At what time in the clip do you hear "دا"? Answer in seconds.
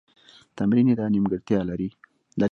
0.99-1.05